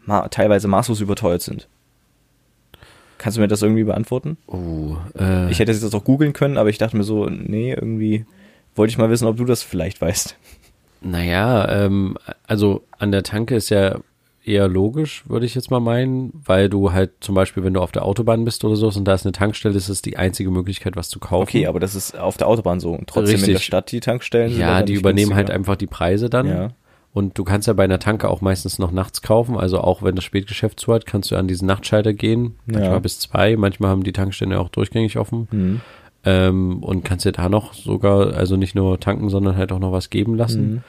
[0.04, 1.68] ma teilweise maßlos überteuert sind.
[3.18, 4.38] Kannst du mir das irgendwie beantworten?
[4.46, 7.72] Oh, äh, Ich hätte es jetzt auch googeln können, aber ich dachte mir so, nee,
[7.74, 8.24] irgendwie
[8.74, 10.36] wollte ich mal wissen, ob du das vielleicht weißt.
[11.02, 13.98] Naja, ähm, also an der Tanke ist ja
[14.50, 17.92] eher logisch, würde ich jetzt mal meinen, weil du halt zum Beispiel, wenn du auf
[17.92, 20.96] der Autobahn bist oder so und da ist eine Tankstelle, ist es die einzige Möglichkeit,
[20.96, 21.42] was zu kaufen.
[21.44, 22.92] Okay, aber das ist auf der Autobahn so.
[22.92, 23.64] Und trotzdem in der Richtig.
[23.66, 24.56] Stadt die Tankstellen.
[24.58, 25.54] Ja, die übernehmen halt günstiger.
[25.58, 26.46] einfach die Preise dann.
[26.48, 26.68] Ja.
[27.12, 29.56] Und du kannst ja bei einer Tanke auch meistens noch nachts kaufen.
[29.56, 32.54] Also auch wenn das Spätgeschäft zu hat, kannst du an diesen Nachtschalter gehen.
[32.66, 32.98] Manchmal Ja.
[33.00, 33.56] bis zwei.
[33.56, 35.48] Manchmal haben die Tankstellen ja auch durchgängig offen.
[35.50, 35.80] Mhm.
[36.24, 39.90] Ähm, und kannst dir da noch sogar, also nicht nur tanken, sondern halt auch noch
[39.90, 40.70] was geben lassen.
[40.74, 40.82] Mhm.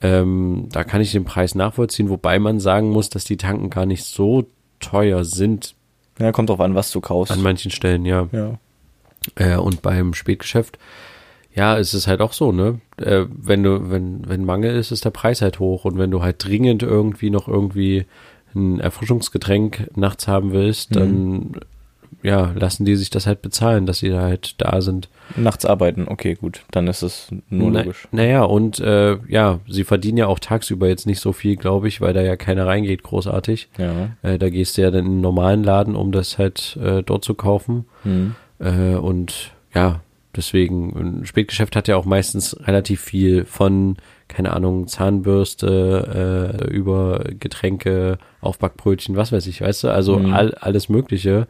[0.00, 3.86] Ähm, da kann ich den Preis nachvollziehen, wobei man sagen muss, dass die Tanken gar
[3.86, 4.46] nicht so
[4.80, 5.74] teuer sind
[6.20, 7.32] Ja, kommt drauf an, was du kaufst.
[7.32, 8.28] an manchen Stellen, ja.
[8.32, 8.58] ja.
[9.34, 10.78] Äh, und beim Spätgeschäft,
[11.54, 12.80] ja, ist es halt auch so, ne?
[12.98, 15.84] Äh, wenn du, wenn, wenn Mangel ist, ist der Preis halt hoch.
[15.84, 18.06] Und wenn du halt dringend irgendwie noch irgendwie
[18.54, 21.56] ein Erfrischungsgetränk nachts haben willst, dann
[22.22, 25.08] ja, lassen die sich das halt bezahlen, dass sie da halt da sind.
[25.36, 26.62] Nachts arbeiten, okay, gut.
[26.70, 28.08] Dann ist es nur Na, logisch.
[28.12, 32.00] Naja, und äh, ja, sie verdienen ja auch tagsüber jetzt nicht so viel, glaube ich,
[32.00, 33.68] weil da ja keiner reingeht, großartig.
[33.78, 34.10] Ja.
[34.22, 37.24] Äh, da gehst du ja dann in einen normalen Laden, um das halt äh, dort
[37.24, 37.84] zu kaufen.
[38.04, 38.34] Mhm.
[39.00, 40.00] Und ja,
[40.34, 47.24] deswegen, ein Spätgeschäft hat ja auch meistens relativ viel von, keine Ahnung, Zahnbürste, äh, über
[47.38, 49.88] Getränke, Aufbackbrötchen, was weiß ich, weißt du?
[49.90, 50.32] Also Mhm.
[50.34, 51.46] all, alles Mögliche.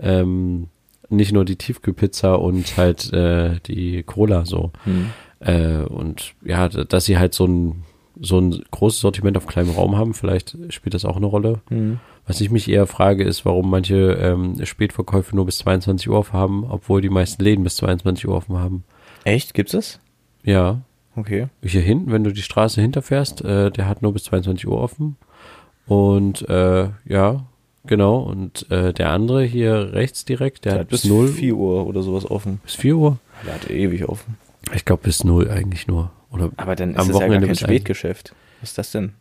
[0.00, 0.68] Ähm,
[1.08, 4.70] nicht nur die Tiefkühlpizza und halt äh, die Cola so.
[4.84, 5.10] Mhm.
[5.40, 7.82] Äh, und ja, dass sie halt so ein,
[8.20, 11.60] so ein großes Sortiment auf kleinem Raum haben, vielleicht spielt das auch eine Rolle.
[11.70, 11.98] Mhm.
[12.26, 16.34] Was ich mich eher frage, ist, warum manche ähm, Spätverkäufe nur bis 22 Uhr offen
[16.34, 18.84] haben, obwohl die meisten Läden bis 22 Uhr offen haben.
[19.24, 19.54] Echt?
[19.54, 19.98] Gibt's das?
[20.44, 20.80] Ja,
[21.16, 21.48] Okay.
[21.62, 25.16] hier hinten, wenn du die Straße hinterfährst, äh, der hat nur bis 22 Uhr offen.
[25.86, 27.46] Und äh, ja,
[27.84, 28.18] genau.
[28.18, 32.02] Und äh, der andere hier rechts direkt, der, Der hat bis 0 4 Uhr oder
[32.02, 32.60] sowas offen.
[32.64, 33.18] bis 4 Uhr.
[33.46, 34.36] Der hat ewig offen.
[34.74, 36.10] Ich glaube bis 0 eigentlich nur.
[36.30, 37.68] Oder Aber dann ist Am es ja Wochenende gar kein.
[37.68, 38.34] Spätgeschäft.
[38.60, 39.12] Was ist das denn?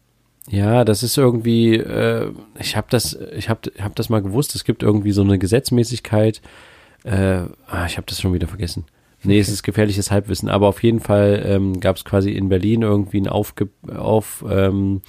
[0.49, 4.63] Ja, das ist irgendwie, äh, ich habe das, ich habe hab das mal gewusst, es
[4.63, 6.41] gibt irgendwie so eine Gesetzmäßigkeit,
[7.03, 8.85] äh, ah, ich habe das schon wieder vergessen.
[9.21, 12.81] Nee, es ist gefährliches Halbwissen, aber auf jeden Fall ähm, gab es quasi in Berlin
[12.83, 15.01] irgendwie ein, Aufge auf, ähm,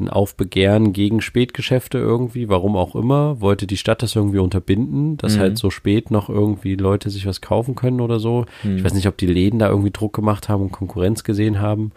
[0.00, 5.36] ein Aufbegehren gegen Spätgeschäfte irgendwie, warum auch immer, wollte die Stadt das irgendwie unterbinden, dass
[5.36, 5.40] Mhm.
[5.40, 8.44] halt so spät noch irgendwie Leute sich was kaufen können oder so.
[8.62, 8.76] Mhm.
[8.76, 11.92] Ich weiß nicht, ob die Läden da irgendwie Druck gemacht haben und Konkurrenz gesehen haben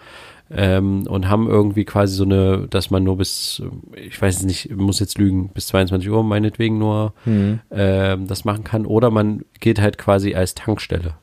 [0.50, 3.62] ähm, und haben irgendwie quasi so eine, dass man nur bis,
[3.96, 7.60] ich weiß es nicht, muss jetzt lügen, bis 22 Uhr meinetwegen nur Mhm.
[7.72, 11.16] ähm, das machen kann oder man geht halt quasi als Tankstelle.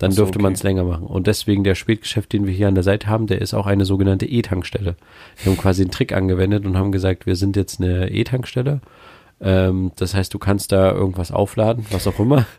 [0.00, 0.42] Dann so, dürfte okay.
[0.42, 1.06] man es länger machen.
[1.06, 3.84] Und deswegen der Spätgeschäft, den wir hier an der Seite haben, der ist auch eine
[3.84, 4.96] sogenannte E-Tankstelle.
[5.42, 8.80] Wir haben quasi einen Trick angewendet und haben gesagt, wir sind jetzt eine E-Tankstelle.
[9.42, 12.46] Ähm, das heißt, du kannst da irgendwas aufladen, was auch immer.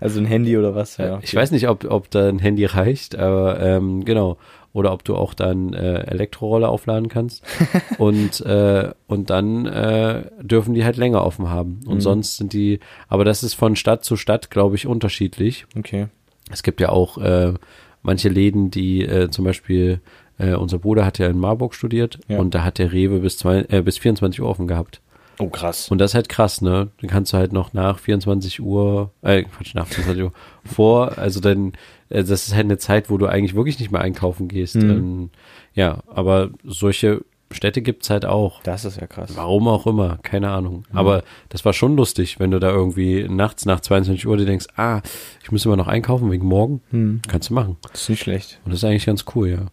[0.00, 0.96] Also ein Handy oder was?
[0.96, 4.38] Ja, Ich weiß nicht, ob, ob da ein Handy reicht, aber ähm, genau.
[4.72, 7.44] Oder ob du auch dann äh, Elektroroller aufladen kannst.
[7.98, 11.80] und, äh, und dann äh, dürfen die halt länger offen haben.
[11.86, 12.00] Und Mhm.
[12.00, 15.66] sonst sind die, aber das ist von Stadt zu Stadt, glaube ich, unterschiedlich.
[15.78, 16.06] Okay.
[16.50, 17.54] Es gibt ja auch äh,
[18.02, 20.00] manche Läden, die äh, zum Beispiel,
[20.38, 22.38] äh, unser Bruder hat ja in Marburg studiert Ja.
[22.38, 25.00] und da hat der Rewe bis, zwei, äh, bis 24 Uhr offen gehabt.
[25.38, 25.90] Oh, krass.
[25.90, 26.88] Und das ist halt krass, ne?
[27.00, 30.32] Dann kannst du halt noch nach 24 Uhr, äh, Quatsch, nach 24 Uhr
[30.64, 31.72] vor, also dann,
[32.08, 34.76] äh, das ist halt eine Zeit, wo du eigentlich wirklich nicht mehr einkaufen gehst.
[34.76, 34.90] Mhm.
[34.90, 35.30] Ähm,
[35.74, 38.60] ja, aber solche Städte gibt's halt auch.
[38.64, 39.32] Das ist ja krass.
[39.36, 40.84] Warum auch immer, keine Ahnung.
[40.92, 44.66] Aber das war schon lustig, wenn du da irgendwie nachts nach 22 Uhr dir denkst,
[44.76, 45.00] ah,
[45.44, 46.80] ich muss immer noch einkaufen wegen morgen.
[46.90, 47.20] Hm.
[47.28, 47.76] Kannst du machen.
[47.92, 48.58] Das ist nicht schlecht.
[48.64, 49.66] Und das ist eigentlich ganz cool, ja.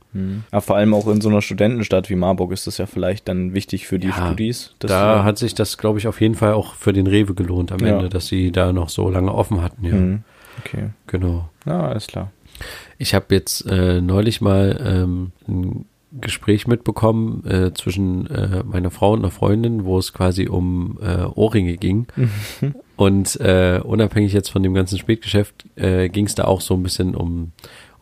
[0.51, 3.53] Aber vor allem auch in so einer Studentenstadt wie Marburg ist das ja vielleicht dann
[3.55, 4.75] wichtig für die Ja, Studis.
[4.79, 4.87] da
[5.19, 7.79] sie- hat sich das, glaube ich, auf jeden Fall auch für den Rewe gelohnt am
[7.79, 7.95] Ja.
[7.95, 9.91] Ende, dass sie da noch so lange offen hatten, ja.
[9.93, 10.23] Hm.
[10.59, 10.89] Okay.
[11.07, 11.49] Genau.
[11.65, 12.31] Na, alles klar.
[12.99, 15.85] Ich habe jetzt äh, neulich mal ähm, ein
[16.19, 21.23] Gespräch mitbekommen äh, zwischen äh, meiner Frau und einer Freundin, wo es quasi um äh,
[21.23, 22.07] Ohrringe ging.
[22.95, 26.83] Und äh, unabhängig jetzt von dem ganzen Spätgeschäft äh, ging es da auch so ein
[26.83, 27.51] bisschen um,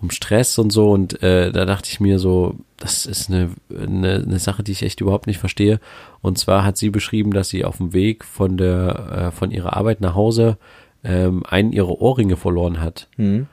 [0.02, 0.92] um Stress und so.
[0.92, 4.84] Und äh, da dachte ich mir so, das ist eine, eine, eine Sache, die ich
[4.84, 5.80] echt überhaupt nicht verstehe.
[6.22, 9.78] Und zwar hat sie beschrieben, dass sie auf dem Weg von der äh, von ihrer
[9.78, 10.58] Arbeit nach Hause
[11.04, 13.08] ähm, einen ihrer Ohrringe verloren hat.
[13.16, 13.48] Hm.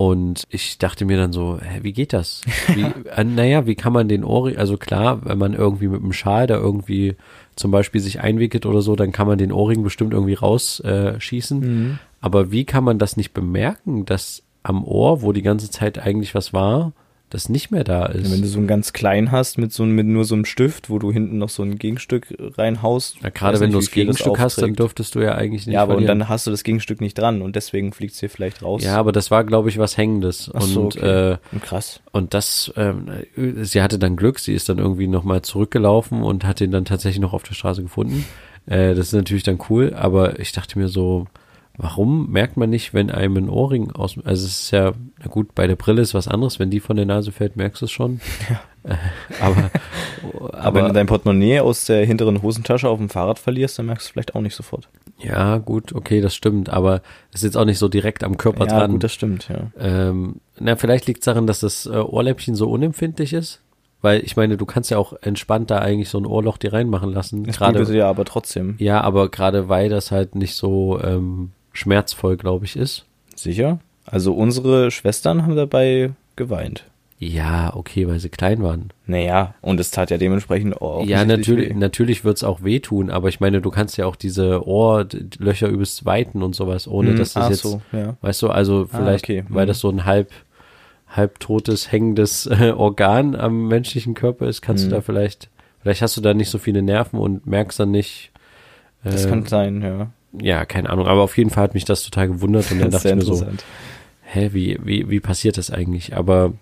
[0.00, 2.40] Und ich dachte mir dann so, hä, wie geht das?
[2.68, 6.14] Wie, äh, naja, wie kann man den Ohrring, also klar, wenn man irgendwie mit einem
[6.14, 7.16] Schal da irgendwie
[7.54, 10.86] zum Beispiel sich einwickelt oder so, dann kann man den Ohrring bestimmt irgendwie rausschießen.
[10.86, 11.98] Äh, schießen.
[12.22, 16.34] Aber wie kann man das nicht bemerken, dass am Ohr, wo die ganze Zeit eigentlich
[16.34, 16.94] was war,
[17.30, 18.30] das nicht mehr da ist?
[18.30, 20.98] Wenn du so einen ganz kleinen hast mit so mit nur so einem Stift, wo
[20.98, 23.16] du hinten noch so ein Gegenstück reinhaust.
[23.22, 25.96] ja, gerade wenn du das Gegenstück hast, dann dürftest du ja eigentlich nicht Ja, aber
[25.96, 28.82] und dann hast du das Gegenstück nicht dran und deswegen fliegt es dir vielleicht raus.
[28.82, 30.50] ja, aber das war, glaube ich, was Hängendes.
[30.52, 31.32] Ach so, und okay.
[31.54, 32.00] äh, Krass.
[32.12, 36.60] Und das, ähm, sie hatte dann Glück, sie ist dann irgendwie nochmal zurückgelaufen und hat
[36.60, 38.24] ihn dann tatsächlich noch auf der Straße gefunden.
[38.66, 41.26] Äh, das ist natürlich dann cool, aber ich dachte mir so,
[41.82, 45.54] warum merkt man nicht, wenn einem ein Ohrring aus, also es ist ja, na gut,
[45.54, 47.92] bei der Brille ist was anderes, wenn die von der Nase fällt, merkst du es
[47.92, 48.20] schon.
[48.82, 48.94] Äh,
[49.42, 49.70] aber,
[50.22, 53.84] Aber, aber, wenn du dein Portemonnaie aus der hinteren Hosentasche auf dem Fahrrad verlierst, dann
[53.84, 54.88] merkst du es vielleicht auch nicht sofort.
[55.18, 58.64] ja, gut, okay, das stimmt, aber es ist jetzt auch nicht so direkt am Körper
[58.64, 58.92] ja, dran.
[58.92, 59.70] gut, das stimmt, ja.
[59.78, 63.60] Ähm, na, vielleicht liegt es daran, dass das äh, Ohrläppchen so unempfindlich ist.
[64.02, 67.12] Weil ich meine, du kannst ja auch entspannt da eigentlich so ein Ohrloch dir reinmachen
[67.12, 67.46] lassen.
[67.46, 68.76] Es Gerade, ja aber trotzdem.
[68.78, 73.04] ja, aber gerade weil das halt nicht so ähm, schmerzvoll, glaube ich, ist.
[73.34, 73.78] Sicher?
[74.06, 76.84] Also unsere Schwestern haben dabei geweint.
[77.22, 78.88] Ja, okay, weil sie klein waren.
[79.06, 81.04] Naja, und es tat ja dementsprechend auch.
[81.04, 81.74] ja, natürlich, weh.
[81.74, 86.42] natürlich wird's auch wehtun, aber ich meine, du kannst ja auch diese Ohrlöcher übelst weiten
[86.42, 88.16] und sowas, ohne Hm, dass das jetzt, so, ja.
[88.22, 89.68] weißt du, also Ah, vielleicht, okay, weil hm.
[89.68, 90.30] das so ein halb,
[91.08, 94.90] halbtotes, hängendes äh, Organ am menschlichen Körper ist, kannst Hm.
[94.90, 95.50] du da vielleicht,
[95.82, 98.30] vielleicht hast du da nicht so viele Nerven und merkst dann nicht,
[99.04, 100.10] Das äh, kann sein, ja.
[100.32, 103.08] Ja, keine Ahnung, aber auf jeden Fall hat mich das total gewundert und dann dachte
[103.08, 103.44] ich mir so,
[104.22, 106.16] hä, wie, wie, wie passiert das eigentlich?
[106.16, 106.52] Aber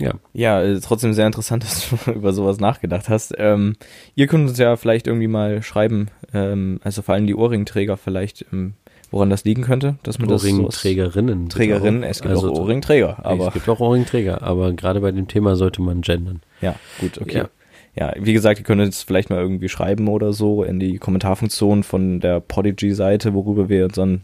[0.00, 3.34] ja, Ja, äh, trotzdem sehr interessant, dass du über sowas nachgedacht hast.
[3.36, 3.74] Ähm,
[4.14, 8.46] ihr könnt uns ja vielleicht irgendwie mal schreiben, ähm, also vor allem die Ohrringträger vielleicht,
[8.52, 8.74] ähm,
[9.10, 11.48] woran das liegen könnte, dass man das Ohrringträgerinnen.
[11.48, 15.26] Trägerinnen, es gibt Also, auch Ohrringträger, aber es gibt auch Ohrringträger, aber gerade bei dem
[15.26, 16.42] Thema sollte man gendern.
[16.60, 17.38] ja, gut, okay.
[17.38, 17.48] Ja.
[17.98, 18.12] Ja.
[18.18, 22.20] wie gesagt, ihr könnt jetzt vielleicht mal irgendwie schreiben oder so in die Kommentarfunktion von
[22.20, 24.22] der Podigy-Seite, worüber wir unseren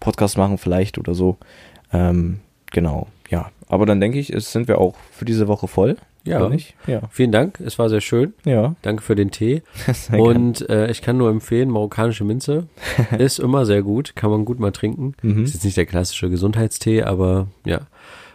[0.00, 1.38] Podcast machen, vielleicht oder so.
[1.92, 2.40] Ähm,
[2.72, 3.50] genau, ja.
[3.68, 5.96] Aber dann denke ich, es sind wir auch für diese Woche voll.
[6.24, 6.50] Ja.
[6.86, 7.02] Ja.
[7.10, 8.34] Vielen Dank, es war sehr schön.
[8.44, 8.74] Ja.
[8.82, 9.62] Danke für den Tee.
[10.12, 12.66] Und äh, ich kann nur empfehlen, marokkanische Minze
[13.18, 15.14] ist immer sehr gut, kann man gut mal trinken.
[15.22, 15.44] Mhm.
[15.44, 17.82] Ist jetzt nicht der klassische Gesundheitstee, aber ja.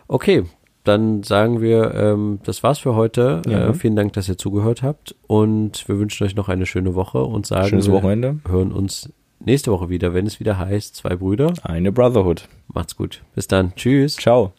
[0.07, 0.43] Okay,
[0.83, 3.41] dann sagen wir, ähm, das war's für heute.
[3.47, 3.69] Ja.
[3.69, 7.23] Äh, vielen Dank, dass ihr zugehört habt und wir wünschen euch noch eine schöne Woche
[7.23, 8.39] und sagen, Schönes wir Wochenende.
[8.47, 11.53] hören uns nächste Woche wieder, wenn es wieder heißt, zwei Brüder.
[11.63, 12.47] Eine Brotherhood.
[12.73, 13.21] Macht's gut.
[13.35, 13.73] Bis dann.
[13.75, 14.15] Tschüss.
[14.15, 14.53] Ciao.